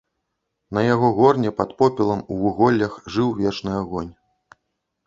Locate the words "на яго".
0.77-1.09